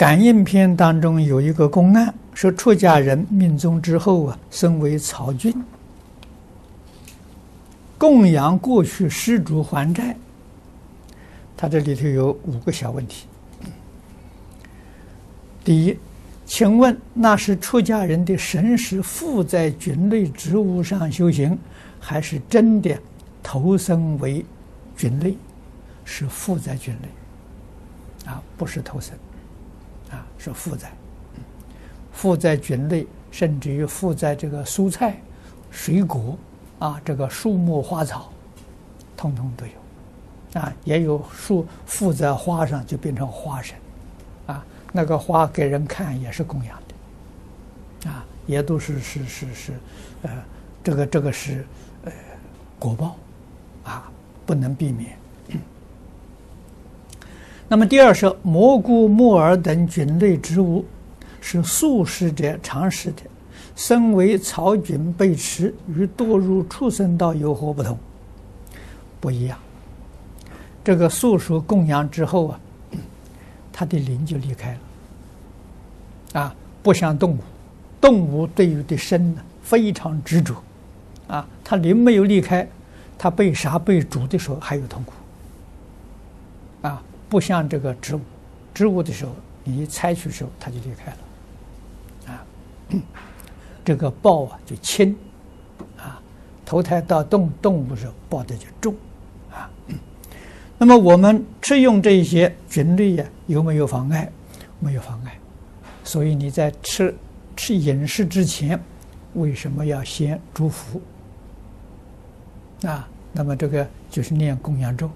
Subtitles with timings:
[0.00, 5.54] 感应篇当中有一个公案，说出家人命终之后啊，身为曹军，
[7.98, 10.16] 供养过去施主还债。
[11.54, 13.26] 他这里头有五个小问题。
[15.62, 15.98] 第一，
[16.46, 21.58] 请问那是出家人的神识附在菌类植物上修行，
[21.98, 22.98] 还是真的
[23.42, 24.42] 投生为
[24.96, 25.36] 菌类？
[26.06, 29.14] 是附在菌类，啊，不是投生，
[30.42, 30.90] 是附在，
[32.12, 35.20] 附在菌类，甚至于附在这个蔬菜、
[35.70, 36.34] 水果，
[36.78, 38.32] 啊，这个树木花草，
[39.18, 43.76] 通通都有，啊，也有树附在花上就变成花神，
[44.46, 49.72] 啊，那个花给人看也是供养的，啊，也都是是是是，
[50.22, 50.30] 呃，
[50.82, 51.66] 这个这个是
[52.04, 52.12] 呃
[52.78, 53.14] 果报，
[53.84, 54.10] 啊，
[54.46, 55.18] 不能避免。
[57.72, 60.84] 那么第二是蘑菇、木耳等菌类植物，
[61.40, 63.22] 是素食者常食的，
[63.76, 67.96] 身为草菌被吃，与堕入畜生道有何不同？
[69.20, 69.56] 不一样。
[70.82, 72.60] 这个素食供养之后啊，
[73.72, 74.72] 他的灵就离开
[76.32, 76.40] 了。
[76.40, 77.38] 啊，不像动物，
[78.00, 80.56] 动物对于的身呢非常执着，
[81.28, 82.68] 啊，他灵没有离开，
[83.16, 85.12] 他被杀被煮的时候还有痛苦。
[86.88, 87.00] 啊。
[87.30, 88.20] 不像这个植物，
[88.74, 92.44] 植物的时候，你一采取时候，它就离开了，啊，
[93.84, 95.16] 这个报啊就轻，
[95.96, 96.20] 啊，
[96.66, 98.94] 投胎到动动物的时候报的就重，
[99.52, 99.70] 啊，
[100.76, 104.30] 那么我们吃用这些菌类呀，有没有妨碍？
[104.80, 105.38] 没有妨碍，
[106.02, 107.14] 所以你在吃
[107.54, 108.80] 吃饮食之前，
[109.34, 111.00] 为什么要先祝福？
[112.82, 115.08] 啊，那么这个就是念供养咒。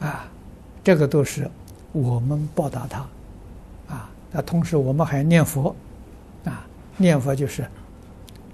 [0.00, 0.28] 啊，
[0.84, 1.50] 这个都是
[1.92, 3.00] 我们报答他，
[3.92, 5.74] 啊，那同时我们还念佛，
[6.44, 6.64] 啊，
[6.96, 7.66] 念佛就是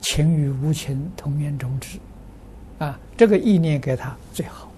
[0.00, 1.98] 情与无情同源种智，
[2.78, 4.72] 啊，这个意念给他最好。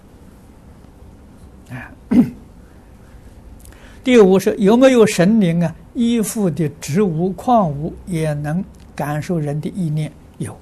[1.70, 1.90] 啊，
[4.02, 5.74] 第五是有没有神灵啊？
[5.94, 8.62] 依附的植物矿物也能
[8.94, 10.10] 感受人的意念？
[10.38, 10.58] 有，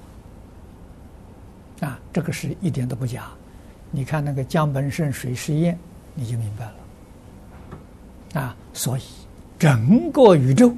[1.79, 3.27] 啊，这个是一点都不假。
[3.91, 5.77] 你看那个江本胜水试验。
[6.15, 9.01] 你就明白了，啊，所以
[9.59, 10.73] 整个宇宙，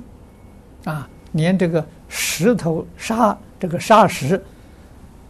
[0.85, 4.43] 啊，连这个石头沙这个沙石，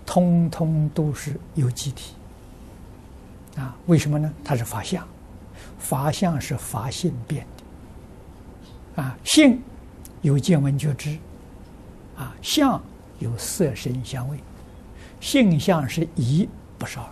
[0.05, 2.13] 通通都是有机体，
[3.57, 4.33] 啊，为什么呢？
[4.45, 5.05] 它是法相，
[5.77, 7.45] 法相是法性变
[8.95, 9.61] 的，啊，性
[10.21, 11.17] 有见闻觉知，
[12.15, 12.81] 啊，相
[13.19, 14.39] 有色声香味，
[15.19, 16.47] 性相是一，
[16.77, 17.05] 不是二。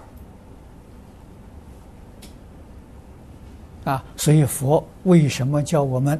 [3.86, 6.20] 啊，所以佛为什么叫我们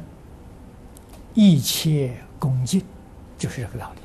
[1.34, 2.80] 一切恭敬，
[3.36, 4.00] 就是这个道理。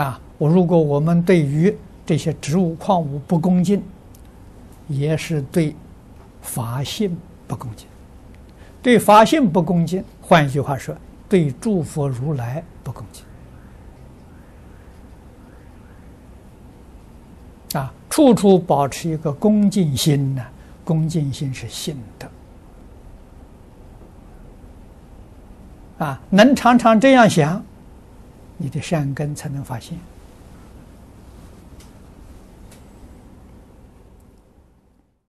[0.00, 1.74] 啊，我如果我们对于
[2.04, 3.82] 这些植物矿物不恭敬，
[4.88, 5.74] 也是对
[6.42, 7.16] 法性
[7.48, 7.88] 不恭敬。
[8.82, 10.94] 对法性不恭敬，换一句话说，
[11.28, 13.24] 对诸佛如来不恭敬。
[17.80, 20.44] 啊，处处保持一个恭敬心呢。
[20.86, 22.30] 恭敬心是信的
[25.98, 27.60] 啊，能常常这样想，
[28.56, 29.98] 你的善根才能发现。